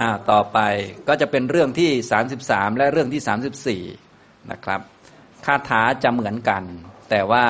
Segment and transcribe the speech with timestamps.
[0.00, 0.58] อ่าต่อไป
[1.08, 1.90] ก็จะเป็นเรื่องที่
[2.34, 4.80] 33 และเรื่องที่ 34 นะครับ
[5.44, 6.62] คาถาจะเหมือนกัน
[7.10, 7.44] แต่ว่า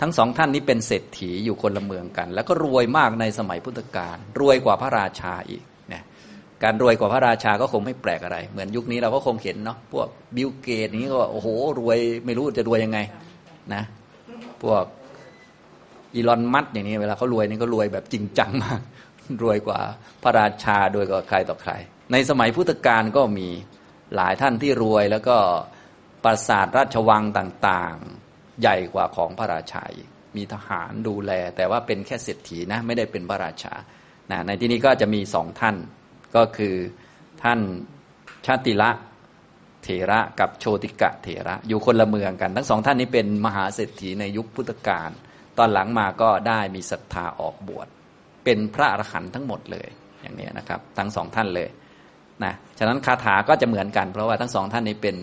[0.00, 6.02] ทั้งสองท่านนี้เป็นเศรษฐีอยู่คนละเมืองกัน แล้วก็รวยมากในสมัยพุทธกาลรวยกว่าพระราชาอีกเนี่ย
[6.62, 11.48] การรวยกว่าพระราชาก็คงไม่แปลกอะไร เหมือนยุคนี้เราก็คงเห็นเนาะพวกบิลเกตนี้ก็โอ้โห
[11.80, 12.98] รวยไม่รู้จะรวยยังไง
[13.74, 13.82] นะ
[14.62, 14.84] พวก
[16.14, 18.80] อีลอนมัสอย่างนี้เวลาเขารวยนี่ก็รวยแบบจริงจังมาก
[19.42, 19.80] รวยกว่า
[20.22, 21.72] พระราชาโดยกว่าใครต่อใคร
[22.12, 23.48] ในสมัยพุทธกาลก็มี
[24.16, 25.36] หลายท่านที่รวยแล้วก็
[26.24, 33.74] ปราสาทราชวังต่างๆ ใหญ่กว่าของพระราชาอีกมีทหารดูแล แต่ว่าเป็นแค่เศรษฐีนะไม่ได้เป็นพระราชา
[34.30, 35.76] นะในที่นี้ก็จะมีสองท่าน
[36.36, 36.74] ก็คือ
[37.42, 37.60] ท่าน
[38.46, 38.90] ชาติละ
[39.82, 45.10] เถระกับโชติกะเถระ อยู่คนละเมืองกัน ทั้งสองท่านนี้เป็นมหาเศรษฐีในยุคพุทธกาล
[45.58, 47.88] ตอนหลังมาก็ได้มีศรัทธาออกบวช
[48.48, 49.88] เป็นพระอรหันต์ทั้งหมดเลย
[50.22, 51.68] อย่างนี้นะครับ ทั้งสองท่านเลย
[52.44, 55.16] นะฉะนั้นคาถาก็จะเหมือนกัน เพราะว่าทั้งสองท่านนี้เป็น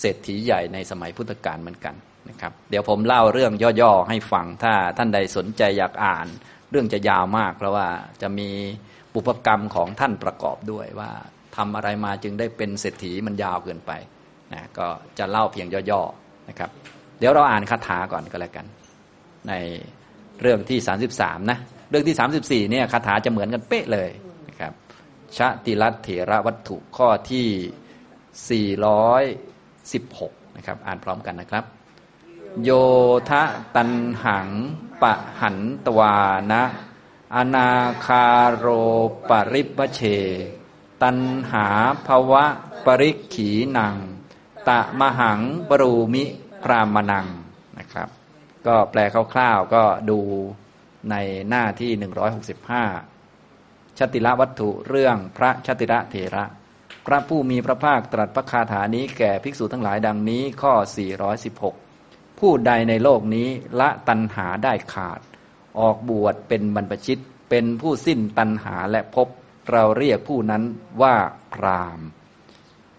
[0.00, 1.94] เศรษฐีใหญ่ในสมัยพุทธกาลเหมือนกัน
[2.28, 6.26] นะครับเดี๋ยวผมเล่าเรื่องย่อๆให้ฟังถ้าท่านใดสนใจอยากอ่าน
[6.70, 7.86] เรื่องจะยาวมาก เพราะว่า
[8.22, 8.48] จะมี
[9.12, 11.10] ปุพกรรมของท่านประกอบด้วยว่า
[11.56, 13.92] ทำอะไรมาจึงได้เป็นเศรษฐีมันยาวเกินไป
[14.52, 14.86] นะก็
[15.18, 16.70] จะเล่าเพียงย่อๆนะครับ
[17.18, 18.66] เดี๋ยวเราอ่านคาถาก่อนก็แล้วกัน
[19.48, 19.52] ใน
[20.40, 20.78] เรื่องที่
[21.14, 21.58] 33 นะ
[21.90, 22.16] เรื่องที่
[22.66, 24.10] 34เนี่ยคาถาจะเหมือนกันเป๊ะเลย
[24.48, 24.72] นะครับ
[25.36, 27.48] ชาติรัตเถระวัตถุข้อที่
[29.36, 31.64] 416 นะครับ อ่านพร้อมกันนะครับ
[32.64, 32.70] โย
[33.30, 33.42] ทะ
[33.76, 33.90] ตัน
[34.24, 34.48] หัง
[35.02, 36.16] ปะหันตวา
[36.52, 36.62] นะ
[37.34, 37.70] อนา
[38.06, 38.66] คาโร
[39.28, 40.00] ปริปเช
[41.02, 41.18] ตัน
[41.52, 41.66] หา
[42.06, 42.44] ภวะ
[42.86, 43.96] ปริขีนัง
[44.68, 46.24] ตะมหังปรูมิ
[46.62, 47.26] พรามนัง
[47.78, 48.08] นะครับ
[48.66, 49.00] ก็แปล
[49.34, 50.20] คร่าวๆก็ดู
[51.10, 51.16] ใน
[51.48, 51.90] หน้าที่
[53.16, 56.44] 165ชติละวัตถุเรื่องพระชติระเถระ
[57.06, 60.74] พระผู้มีพระภาคตรัสพระคาถานี้แก่ภิกษุทั้งหลายดังนี้ข้อ
[61.56, 63.48] 416 ผู้ใดในโลกนี้
[63.80, 65.20] ละตัณหาได้ขาด
[65.80, 67.18] ออกบวชเป็นบรรพชิต
[67.50, 69.28] เป็นผู้สิ้นตัณหาและพบ
[69.70, 70.62] เราเรียกผู้นั้น
[71.02, 71.16] ว่า
[71.54, 72.00] พราม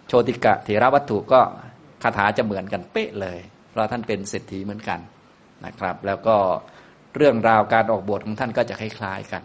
[0.08, 1.42] โชติกะเถระวัตถุก็
[2.04, 3.40] คาถาจะเหมือนกันเป๊ะเลย
[3.72, 5.00] เพราะท่านเป็นเศรษฐีเหมือนกัน
[5.66, 6.38] นะครับ แล้วก็
[7.16, 9.44] เรื่องราวการออกบวชของท่านก็จะคล้ายๆกัน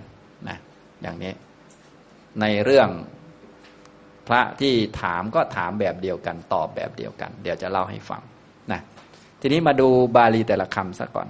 [0.49, 0.59] นะ
[1.03, 1.33] อย่างนี้
[2.41, 2.89] ในเรื่อง
[4.27, 8.23] พระที่ถามก็ถามแบบเดียวกัน ตอบแบบเดียวกัน เดี๋ยวจะเล่าให้ฟัง
[8.73, 8.81] นะ
[9.41, 11.29] ทีนี้มาดูบาลีแต่ละคำซะก่อน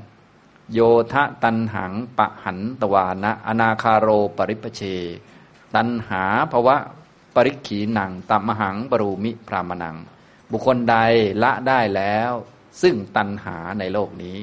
[0.72, 0.80] โย
[1.12, 4.82] ทะตันหังปะหันตวานะ อนาคาโรปริปเช
[5.74, 6.22] ตันหา
[6.52, 6.76] ภวะ
[7.34, 9.96] ปริขีหนังตัมหังปรูมิพรามนัง
[10.50, 10.96] บุคคลใด
[11.42, 12.32] ละได้แล้ว
[12.82, 14.38] ซึ่งตันหาในโลกนี้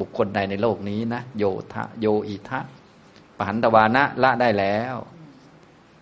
[0.00, 2.60] บุคคลใดในโลกนี้นะโยทะโยอิทะ
[3.38, 4.94] ปหันตวานะละได้แล้ว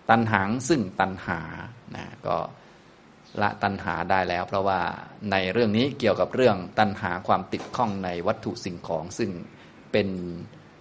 [0.09, 1.39] ตันหังซึ่งตันหา
[1.95, 2.37] นะก็
[3.41, 4.81] ละตันหาได้แล้ว เพราะว่า
[5.31, 9.31] ในเรื่องนี้เกี่ยวกับเรื่องตันหาความติดข้องในวัตถุสิ่งของ ซึ่ง
[9.91, 10.07] เป็น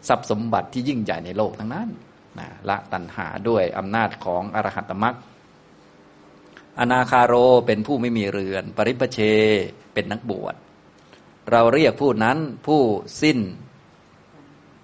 [0.09, 1.89] ทรัพย์สมบัติที่ยิ่งใหญ่ในโลกทั้งนั้น
[2.39, 5.17] นะละตันหาด้วยอำนาจของอรหัตมรัก
[6.81, 7.35] อนาคาโร
[7.67, 9.19] เป็นผู้ไม่มีเรือน ปริปเช
[9.95, 10.55] เป็นนักบวช
[11.53, 12.83] เราเรียกผู้นั้นผู้
[13.23, 13.39] สิ้น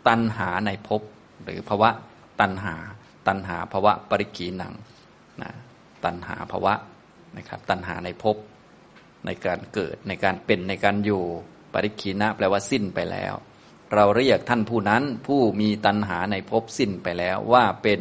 [0.09, 1.03] ตัณหาในภพ
[1.45, 1.91] หรือภวะ
[2.41, 2.77] ตัณหา
[3.27, 4.75] ตัณหาภวะปริกีนัง
[5.43, 5.51] นะ
[6.05, 6.75] ตัณหาภวะ
[7.37, 8.37] นะครับ ตัณหาในภพ
[9.27, 11.23] ในการเกิดในการเป็นในการอยู่
[11.73, 13.35] ปริกีนะแปลว่าสิ้นไปแล้ว
[13.95, 18.01] เราเรียกท่านผู้นั้นผู้มีตัณหาในภพสิ้นไปแล้วว่าเป็น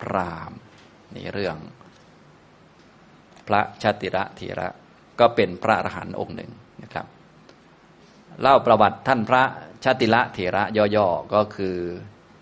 [0.00, 0.52] พราม
[1.12, 1.56] ในเรื่อง
[3.46, 4.68] พระชาติระเถระ
[5.20, 6.50] ก็เป็นพระอรหันต์องค์หนึ่ง
[6.82, 7.06] นะครับ
[8.42, 9.42] เล่าประวัติท่านพระ
[9.84, 10.64] ชาติละเถระ
[10.96, 11.76] ย่อๆก็คือ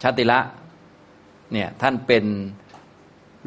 [0.03, 0.39] ชาติละ
[1.53, 2.25] เนี่ยท่านเป็น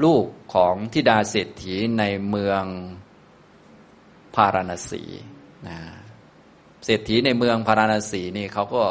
[0.03, 2.63] ลูกของทิดาเศรษฐีในเมือง
[4.35, 5.03] พาราณสี
[5.67, 5.77] นะ
[6.85, 8.83] เศรษฐีในเมืองพาราณสีนี่เขาก็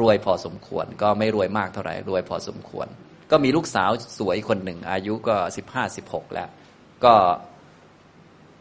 [0.00, 2.88] รวยพอสมควร ก็ไม่รวยมากเท่าไหร่รวยพอสมควร
[3.30, 6.48] ก็มีลูกสาวสวยคนหนึ่ง อายุก็สิบห้าสิบหกแล้ว
[7.04, 7.14] ก็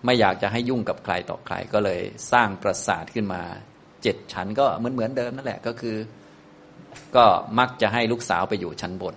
[0.05, 3.43] ไม่อยากจะให้ยุ่งกับใครต่อใคร ก็เลยสร้างปราสาทขึ้นมา
[4.05, 5.95] เจ็ดชั้นก็เหมือนเหมือนเดิมนั่นแหละก็คือ
[7.15, 7.25] ก็
[7.59, 9.15] มักจะให้ลูกสาวไปอยู่ชั้นบน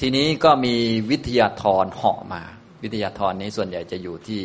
[0.00, 0.74] ทีนี้ก็มี
[1.10, 2.42] วิทยาธรเหาะมา
[2.82, 4.42] วิทยาธรนี้ส่วนใหญ่จะอยู่ที่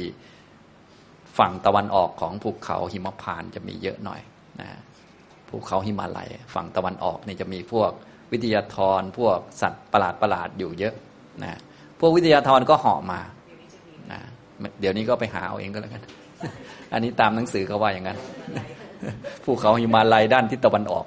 [1.37, 4.21] ฝั่งตะวันออกของภูเขาหิมพานจะมีเยอะหน่อย
[4.61, 4.69] นะ
[5.49, 7.91] ภูเขาหิมาลัย ฝั่งตะวันออกนี่จะมีพวก
[8.31, 10.93] วิทยาธรพวกสัตว์ประหลาดประหลาดอยู่เยอะ
[11.43, 11.59] นะ
[11.99, 13.21] พวกวิทยาธรก็เหาะมา
[14.11, 14.19] นะ
[14.79, 16.03] เดี๋ยวนี้ก็ไปหาเอาเองก็แล้วกัน
[16.93, 18.17] อันนี้ตามหนังสือเขาว่าอย่างนั้น
[19.43, 21.05] ภูเขาหิมาลัยด้านทิศตะวันออก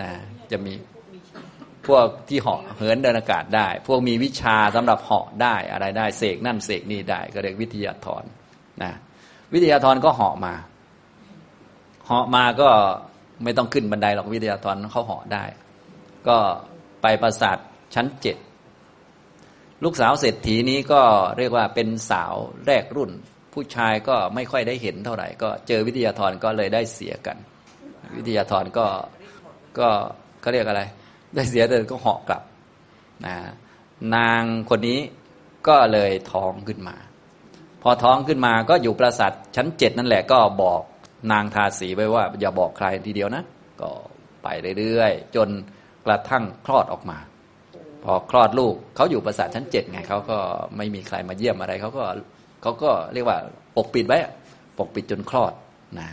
[0.00, 0.10] นะ
[0.50, 0.72] จะมี
[1.86, 8.24] พวกที่เหาะเหินเดินอากาศได้ พวกมีวิชาสำหรับเหาะได้อะไรได้เสกนั่นเสกนี่ได้ ก็เรียกวิทยาธร
[8.82, 8.92] นะ
[9.52, 10.54] วิทยาธรก็เหาะมา
[12.06, 12.70] เหาะมาก็
[13.44, 15.44] ไม่ต้องขึ้นบันไดหรอกวิทยาธรเขาเหาะได้
[16.28, 16.36] ก็
[17.02, 17.58] ไปปราสาท
[17.94, 18.36] ชั้นเจ็ด
[19.84, 21.02] ลูกสาวเศรษฐีนี้ก็
[21.38, 22.34] เรียกว่าเป็นสาว
[22.66, 23.10] แรกรุ่น
[23.52, 27.36] ผู้ชายก็ไม่ค่อยได้เห็นเท่าไหร่ ก็เจอวิทยาธรก็เลยได้เสียกัน
[28.16, 28.86] วิทยาธรก็
[29.78, 29.88] ก็
[30.40, 30.82] เขาเรียกอะไร
[31.34, 32.42] ได้เสียแต่ก็เหาะกลับ
[33.26, 33.36] นะ
[34.16, 35.00] นางคนนี้
[35.68, 36.96] ก็เลยท้องขึ้นมา
[37.82, 40.80] พอท้องขึ้นมาก็อยู่ปราสาทชั้นเจ็ดนั่นแหละก็บอก
[41.32, 43.44] นางทาสีไว้ว่า อย่าบอกใครทีเดียวนะ
[43.80, 43.90] ก็
[44.42, 44.48] ไป
[44.78, 45.48] เรื่อยๆจน
[46.06, 47.18] กระทั่งคลอดออกมา
[48.04, 50.38] พอคลอดลูกเขาอยู่ปราสาทชั้นเจ็ดไงเขาก็
[50.76, 52.04] ไม่มีใครมาเยี่ยมอะไรเขาก็
[52.62, 53.38] เขาก็เรียกว่า
[53.76, 54.18] ปกปิดไว้
[54.78, 55.52] ปกปิดจนคลอด
[55.98, 56.08] นะ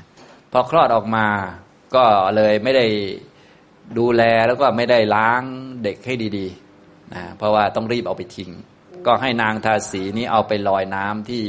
[0.51, 1.27] พอคลอดออกมา
[1.95, 2.03] ก็
[2.36, 2.86] เลยไม่ได้
[3.97, 5.42] ดูแลแล้วก็ไม่ได้ล้าง
[5.83, 8.51] เด็กให้ดีๆนะเพราะว่าต้องรีบเอาไปทิ้ง
[9.06, 11.44] ก็ให้นางทาสีนี้เอาไปลอยน้ำที่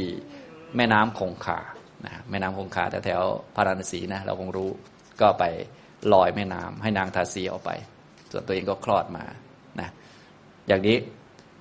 [0.75, 1.59] แม่น้ำคงคา
[2.05, 4.69] นะแม่น้ำคงคาแถวๆพาราณสีนะเราคงรู้
[5.21, 5.43] ก็ไป
[6.13, 7.71] ลอยแม่น้ำให้นางทาสีเอาไป
[8.31, 9.25] ส่วนตัวเองก็คลอดมา
[9.79, 9.89] นะ
[10.67, 10.97] อย่างนี้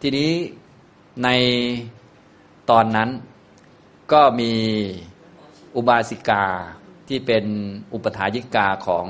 [0.02, 0.30] ทีนี้
[1.24, 1.28] ใน
[2.70, 3.10] ตอนนั้น
[4.12, 4.52] ก็มี
[5.76, 6.44] อุบาสิกา
[7.08, 7.44] ที่เป็น
[7.94, 9.06] อุปถายิกาของ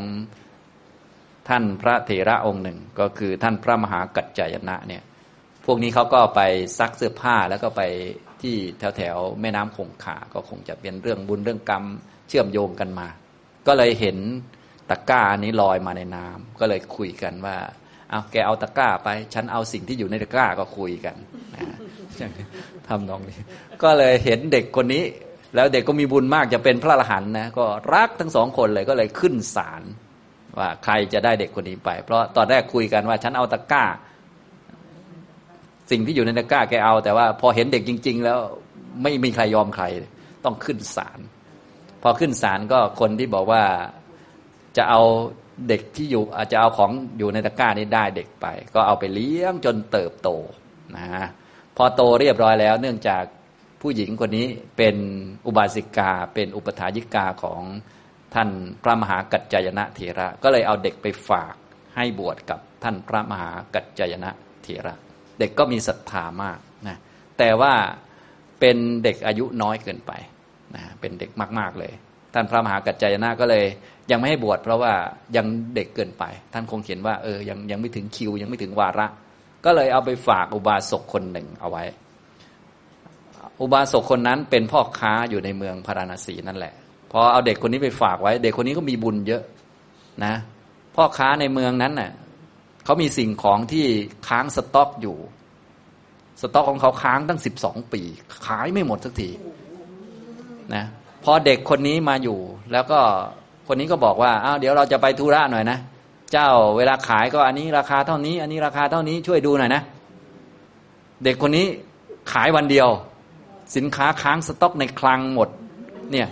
[1.48, 5.02] ท่านพระเถระองค์หนึ่ง ก็คือท่านพระมหากัจจายนะเนี่ย
[5.64, 6.40] พวกนี้เขาก็ไป
[6.78, 7.82] ซักเสื้อผ้าแล้วก็ไป
[8.42, 11.84] ที่แถวแถวแม่น้ำคงคาก็คงจะเป็นเรื่องบุญเรื่องกรรม
[12.28, 13.08] เชื่อมโยงกันมา
[13.66, 14.16] ก็เลยเห็น
[14.90, 17.56] ตะกร้านี้ลอยมาในน้ำก็เลยคุยกันว่า
[18.10, 21.16] เอาแกเอาตะกร้าไป ฉันเอาสิ่งที่อยู่ในตะกร้าก็คุยกัน
[22.22, 22.48] นะ
[22.88, 23.38] ทำนองนี้
[23.82, 25.04] ก็เลยเห็นเด็กคนนี้
[25.54, 27.64] แล้วเด็กก็มีบุญมากจะเป็นพระอรหันต์นะก็
[27.94, 29.82] รักทั้งสองคนเลยก็เลยขึ้นศาล
[30.58, 33.84] ว่าใครจะได้เด็กคนนี้ไป เพราะตอนแรกคุยกันว่าฉันเอาตะกร้า
[35.90, 38.38] สิ่งที่อยู่ในตะกร้าแกเอา แต่ว่าพอเห็นเด็กจริง ๆ แล้ว
[39.02, 39.84] ไม่มีใครยอมใคร
[40.44, 41.18] ต้องขึ้นศาล
[42.02, 43.62] พอขึ้นศาลก็คนที่บอกว่า
[44.76, 45.02] จะเอา
[45.68, 50.28] เด็กที่อยู่อาจจะเอาของอยู่ในตะกร้านี้ได้เด็กไป ก็เอาไปเลี้ยงจนเติบโต
[50.96, 51.26] นะฮะ
[51.76, 53.24] พอโตเรียบร้อยแล้ว เนื่องจาก
[53.80, 54.46] ผู้หญิงคนนี้
[54.76, 54.96] เป็น
[55.46, 57.62] อุบาสิกา เป็นอุปถายิกาของ
[58.34, 58.48] ท่าน
[58.82, 61.54] พระมหากัจจายนะเถระ ก็เลยเอาเด็กไปฝาก
[61.96, 64.30] ให้บวชกับท่านพระมหากัจจายนะ
[64.62, 64.94] เถระ
[65.38, 66.58] เด็กก็มีศรัทธามาก
[66.88, 66.96] นะ
[67.38, 67.74] แต่ว่า
[68.60, 70.12] เป็นเด็กอายุน้อยเกินไป
[70.74, 71.92] นะเป็นเด็กมาก ๆ เลย
[72.34, 73.64] ท่านพระมหากัจจายนะก็เลย
[74.10, 74.92] ยังไม่ให้บวชเพราะว่า
[75.36, 79.06] ยังเด็กเกินไป ท่านคงเขียนว่าเออยังยังไม่ถึงคิวยังไม่ถึงวาระ
[79.66, 81.84] ก็เลยเอาไปฝากอุบาสกคนหนึ่งเอาไว้
[83.60, 86.72] อุบาสกคนนั้นเป็นพ่อค้าอยู่ในเมืองพาราณสีนั่นแหละ
[87.12, 89.42] พอเอาเด็กคนนี้ไปฝากไว้ เด็กคนนี้ก็มีบุญเยอะ
[90.24, 90.34] นะ
[90.94, 92.10] พ่อค้าในเมืองนั้นน่ะ
[92.84, 93.86] เขามีสิ่งของที่
[94.28, 95.16] ค้างสต็อกอยู่
[96.40, 98.02] สต็อกของเขาค้างตั้งสิบสองปี
[98.46, 99.30] ขายไม่หมดสักที
[100.74, 100.84] นะ
[101.24, 102.38] พอเด็กคนนี้มาอยู่
[102.72, 102.98] แล้วก็
[103.68, 105.78] คนนี้ก็บอกว่าอ้าวเดี๋ยวเราจะไปธุระหน่อยนะ
[106.32, 109.82] เจ้าเวลาขายก็อันนี้ราคาเท่านี้ อันนี้ราคาเท่านี้ช่วยดูหน่อยนะ
[111.24, 111.66] เด็กคนนี้
[112.32, 112.88] ขายวันเดียว
[113.76, 115.48] สินค้าค้างสต็อกในคลังหมด
[116.12, 116.28] เนี่ย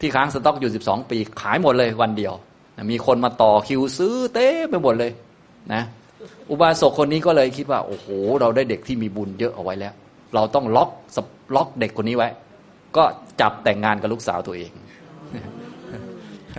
[0.00, 2.34] ที่ค้างสต็อกอยู่สิบสองปี ขายหมดเลยวันเดียว
[2.90, 5.10] มีคนมาต่อคิวซื้อเต้ไปหมดเลย
[5.72, 5.82] นะ
[6.50, 8.06] อุบาสกคนนี้ก็เลยคิดว่า โอ้โห
[8.40, 9.94] เราได้เด็กที่มีบุญเยอะเอาไว้แล้ว
[10.34, 10.90] เราต้องล็อก
[11.56, 12.28] ล็อกเด็กคนนี้ไว้
[12.96, 13.04] ก็
[13.40, 14.70] จับแต่งงานกับลูกสาวตัวเอง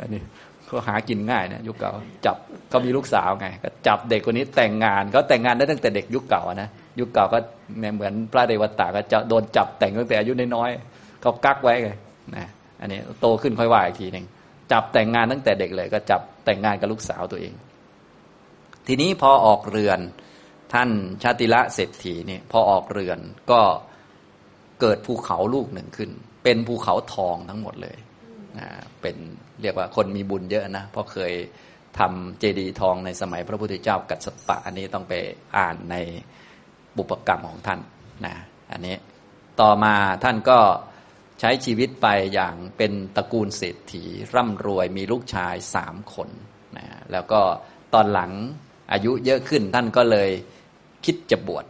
[0.02, 0.22] อันนี้
[0.72, 1.92] เขาหากินง่ายนะยุคเก่า
[2.26, 2.38] จับ
[2.70, 7.38] เขามีลูกสาวไง ก็จับเด็กคนนี้แต่งงานเขาแต่งงานได้ตั้งแต่เด็กยุคเก่านะยุคเก่าก็
[7.78, 11.90] เหมือนพระเดวตาก็จะโดนจับแต่งตั้งแต่อายุน้อยๆเขากักไว้ไง
[12.36, 12.48] นะ
[12.82, 14.26] อันนี้โตขึ้นค่อยว่าอีกทีหนึ่ง
[14.72, 17.54] จับแต่งงานตั้งแต่เด็กเลย ก็จับแต่งงานกับลูกสาวตัวเอง
[18.88, 20.00] ทีนี้พอออกเรือน
[20.74, 20.90] ท่าน
[21.24, 23.20] ชาติละเศรษฐีนี่พอออกเรือน
[23.52, 23.62] ก็
[24.82, 26.10] เกิดภูเขาลูกหนึ่งขึ้น
[26.44, 27.98] เป็นภูเขาทองทั้งหมดเลย
[29.02, 29.16] เป็น
[29.62, 31.34] เรียกว่าคนมีบุญเยอะนะเพราะเคย
[32.00, 35.14] ทำเจดีย์ทองในสมัยพระพุทธเจ้ากัสสปะ อันนี้ต้องไป
[35.58, 35.96] อ่านใน
[36.98, 37.80] บุปกรรมของท่าน
[38.26, 38.36] นะ
[38.72, 38.96] อันนี้
[39.62, 40.60] ต่อมาท่านก็
[41.40, 44.04] ใช้ชีวิตไปอย่างเป็นตระกูลเศรษฐี
[44.36, 46.30] ร่ำรวยมีลูกชายสามคน
[46.78, 47.42] นะแล้วก็
[47.94, 48.32] ตอนหลัง
[48.92, 50.30] อายุเยอะขึ้นท่านก็เลย
[51.06, 51.66] คิดจะบวช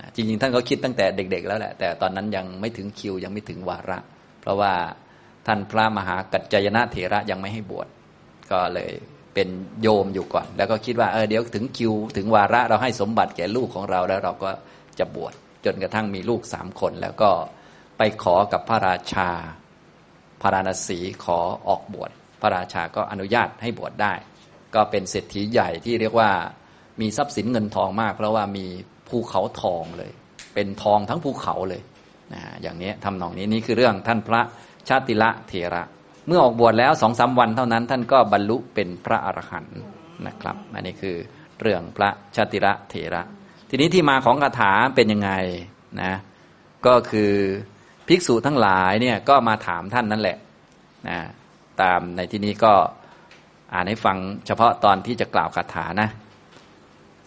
[0.00, 3.98] นะจริงๆ ท่านก็คิดตั้งแต่เด็ก ๆ แล้วแหละแต่ตอนนั้นยังไม่ถึงคิวยังไม่ถึงวาระ
[4.40, 4.72] เพราะว่า
[5.46, 7.86] ท่านพระมหากัจจยนะเถระยังไม่ให้บวช
[8.50, 8.92] ก็เลย
[9.34, 9.48] เป็น
[9.82, 14.50] โยมอยู่ก่อน แล้วก็คิดว่าเออเดี๋ยวถึงคิวถึงวาระเราให้สมบัติแก่ลูกของเราแล้วเราก็
[14.98, 15.32] จะบวช
[15.64, 17.30] จนกระทั่งมีลูกสามคน แล้วก็
[17.98, 19.30] ไปขอกับพระราชา
[20.42, 21.38] พระราณสีขอ
[21.68, 22.10] ออกบวช
[22.40, 24.12] พระราชาก็อนุญาตให้บวชได้
[24.74, 26.30] ก็เป็นเศรษฐีใหญ่ที่เรียกว่า
[27.00, 28.66] มีทรัพย์สินเงินทองมาก เพราะว่ามี
[29.08, 30.12] ภูเขาทองเลย
[30.54, 31.82] เป็นทองทั้งภูเขาเลย
[32.34, 34.40] นะอย่างนี้ทำนองนี้นี่คือเรื่องท่านพระ
[34.88, 35.82] ชาติละเถระ
[36.26, 39.78] เมื่อออกบวชแล้วสองสาวันเท่านั้น ท่านก็บรรลุเป็นพระอรหันต์
[40.26, 41.16] นะครับ อันนี้คือ
[41.60, 43.22] เรื่องพระชาติระเถระ
[43.70, 45.30] ทีนี้ที่มาของคาถาเป็นยังไง
[46.02, 46.12] นะ
[46.86, 47.32] ก็คือ
[48.08, 50.36] ภิกษุทั้งหลายเนี่ยก็มาถามท่านนั่นแหละ
[51.08, 51.18] นะ
[51.82, 52.72] ตามในที่นี้ก็
[53.74, 54.16] อ่านให้ฟัง
[54.46, 56.08] เฉพาะตอนที่จะกล่าวคาถานะ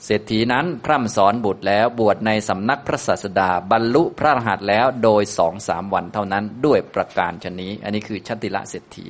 [0.05, 9.09] เศรษฐีนั้นพร่ำสอนบุตรแล้วบวชในสำนักพระศาสดา บรรลุพระรหัสแล้วโดยสองสามวันเท่านั้นด้วยประการชนนี้ อันนี้คือชติละเศรษฐี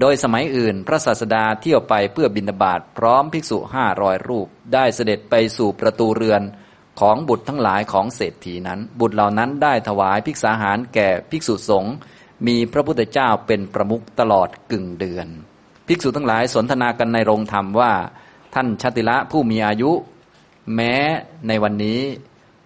[0.00, 6.42] โดยสมัยอื่นพระศาสดาเที่ยวไปเพื่อบินาบาตพร้อมภิกษุห้าร้อยรูป ได้เสด็จไปสู่ประตูเรือน
[7.00, 11.94] ของบุตรทั้งหลายของเศรษฐีนั้น บุตรเหล่านั้นได้ถวายภิกษาหารแก่ภิกษุสงฆ์
[12.46, 15.26] มีพระพุทธเจ้าเป็นประมุขตลอดกึ่งเดือน
[15.88, 17.92] ภิกษุทั้งหลายสนทนากันในโรงธรรมว่า
[18.54, 19.90] ท่านชติละผู้มีอายุ
[20.74, 20.94] แม้
[21.48, 22.00] ในวันนี้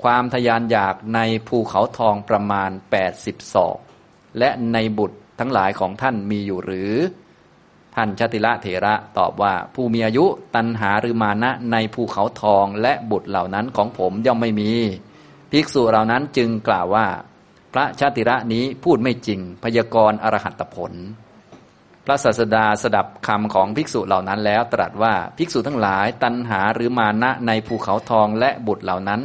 [0.03, 2.71] ความทยานอยากในภูเขาทองประมาณ
[3.11, 3.79] 80ศอก
[4.39, 6.93] และในบุตรทั้งหลายของท่านมีอยู่หรือ
[7.95, 10.25] ท่านชติละเถระตอบว่าผู้มีอายุ
[10.55, 14.73] ตันหาหรือมานะในภูเขาทองและบุตรเหล่านั้นของผมย่อมไม่มี
[15.51, 17.07] ภิกษุเหล่านั้นจึงกล่าวว่า
[17.73, 20.93] พระชาติระนี้พูดไม่จริงพยากรณ์อรหัตผล
[22.05, 29.21] พระศาสดาสดับคำของภิกษุเหล่านั้นแล้วตรัสว่าภิกษุทั้งหลายตันหาหรือมานะในภูเขาทองและบุตรเหล่านั้น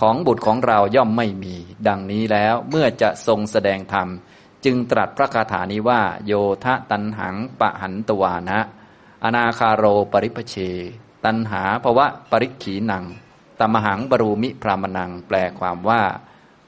[0.00, 1.56] ของบุตรของเราย่อมไม่มี
[1.88, 4.08] ดังนี้แล้วเมื่อจะทรงแสดงธรรม
[4.64, 6.32] จึงตรัสพระคาถานี้ว่า โย
[6.64, 8.58] ทะตันหังปะหันตวานะ
[9.24, 10.56] อนาคาโรปริพเช
[11.24, 13.04] ตันหาภวะปริขีนัง
[13.60, 16.02] ตมหังบรูมิพรามนัง แปลความว่า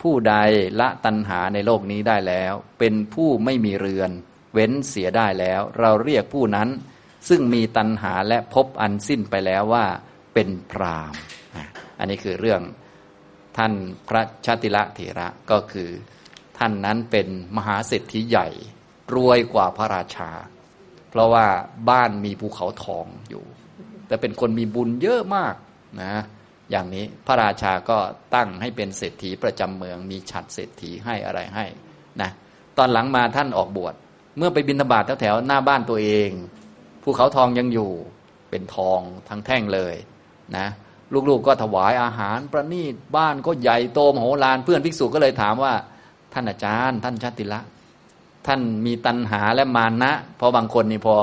[0.02, 0.34] ผู้ใด
[0.80, 4.10] ละตันหาในโลกนี้ได้แล้ว เป็นผู้ไม่มีเรือน
[4.52, 6.68] เว้นเสียได้แล้ว เราเรียกผู้นั้น
[7.28, 9.86] ซึ่งมีตันหาและพบอันสิ้นไปแล้วว่า
[10.34, 11.14] เป็นพราม
[11.98, 12.62] อันนี้คือเรื่อง
[13.56, 13.72] ท่าน
[14.08, 15.90] พระชาติละเถระก็คือ
[16.58, 18.48] ท่านนั้นเป็นมหาเศรษฐีใหญ่
[19.14, 20.30] รวยกว่าพระราชา
[21.10, 21.46] เพราะว่า
[21.90, 23.44] บ้านมีภูเขาทองอยู่
[24.06, 25.54] แต่เป็นคนมีบุญเยอะมาก
[26.02, 26.14] นะ
[26.70, 27.98] อย่างนี้พระราชาก็
[28.34, 31.66] ตั้งให้เป็นเศรษฐีประจำเมือง มีฉัดเศรษฐีให้อะไรให้
[32.20, 32.30] นะ
[32.78, 33.94] ตอนหลังมาท่านออกบวช
[34.36, 36.30] เมื่อไปบินธบาตแถวๆหน้าบ้านตัวเอง
[37.02, 37.90] ภูเขาทองยังอยู่
[38.50, 39.94] เป็นทองทั้งแท่งเลย
[40.56, 40.66] นะ
[41.28, 45.72] ลูกๆก็ถวายอาหารประณีตบ้านก็ใหญ่โตมโหฬารเพื่อนภิกษุก็เลยถามว่า
[46.32, 47.60] ท่านอาจารย์ ท่านชาติละ
[48.46, 51.16] ท่านมีตัณหาและมานะเพราะบางคนนี่พอ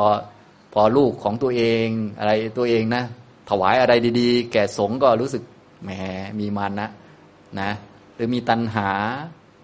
[0.73, 1.87] พอลูกของตัวเอง
[2.19, 3.03] อะไรตัวเองนะ
[3.49, 5.43] ถวายอะไรดีๆ แก่สงก็รู้สึก
[5.83, 5.89] แหม
[6.39, 6.87] มีมานะ
[7.59, 7.71] นะ
[8.15, 8.89] หรือมีตัณหา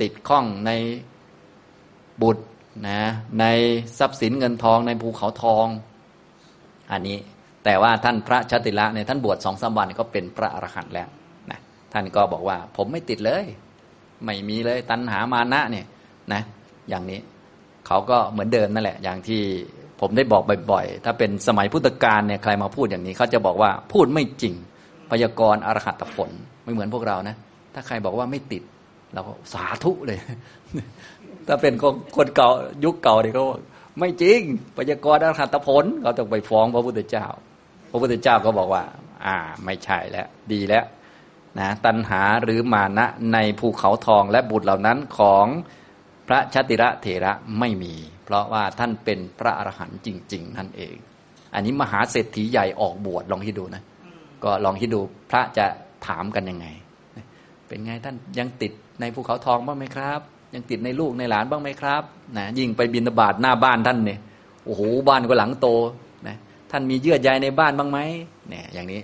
[0.02, 0.72] ติดข้องใน
[2.22, 2.46] บุตร
[2.88, 3.00] นะ
[3.40, 3.46] ใน
[4.00, 5.68] ทรัพย์สินเงินทองในภูเขาทอง
[6.92, 7.18] อันนี้
[7.66, 11.10] แต่ว่าท่านพระชติละเนี่ยท่านบวชสองสามวันก็เป็นพระอรหันต์แล้ว
[11.52, 11.60] นะ
[11.94, 13.46] ท่านก็บอกว่าผมไม่ติดเลย
[14.26, 15.86] ไม่มีเลยตัณหามานะเนี่ย
[16.34, 16.42] นะ
[16.90, 17.20] อย่างนี้
[17.88, 19.42] เขาก็เหมือนเดิมนั่นแหละ อย่างที่
[20.02, 24.54] ผมได้บอกบ่อยๆ ถ้าเป็นสมัยพุทธกาลเนี่ยใครมาพูดอย่างนี้เขาจะบอกว่าพูดไม่จริง
[25.12, 26.30] พยากรณ์อรหัตผล
[26.64, 27.36] ไม่เหมือนพวกเรานะ
[27.74, 28.64] ถ้าใครบอกว่าไม่ติด
[29.14, 30.20] เราก็สาธุเลย
[31.48, 31.74] ถ้าเป็น
[32.16, 32.50] คนเก่า
[32.84, 33.46] ยุคเก่าเนี่ยเขา
[34.00, 34.40] ไม่จริง
[34.78, 37.28] พยากรณ์อรหัตผลเขาต้องไปฟ้องพระพุทธเจ้า
[37.92, 38.84] พระพุทธเจ้าก็บอกว่า
[39.26, 40.86] อ่า ไม่ใช่แล้วดีแล้ว
[41.60, 45.46] นะตัณหาหรือมานะในภูเขาทองและบุตรเหล่านั้นของ
[46.28, 47.94] พระชติระเถระไม่มี
[48.26, 50.96] เพราะว่าท่านเป็นพระอรหันต์จริง ๆ นั่นเอง
[51.54, 53.84] อันนี้มหาเศรษฐีใหญ่ออกบวชลองคิดดูนะ
[54.44, 55.66] ก็ลองคิดดูพระจะ
[56.08, 56.68] ถามกันยังไง
[57.68, 60.22] เป็นไงท่านยังติดในภูเขาทองบ้างไหมครับ
[60.56, 62.04] ยังติดในลูกในหลานบ้างไหมครับ
[62.38, 64.20] นะยิ่งไปบินบาตหน้าบ้านท่านเนี่ย
[64.66, 65.68] โอ้โหบ้านก็หลังโต
[66.28, 66.36] นะ
[66.72, 68.00] ท่านมีเยื่อใยในบ้านบ้างไหม
[68.50, 69.00] เนี่ยอย่างนี้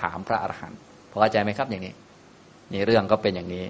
[0.00, 0.78] ถามพระอรหันต์
[1.12, 1.92] พอใจไหมครับอย่างนี้
[2.72, 3.64] นี่เรื่องก็เป็นอย่างนี้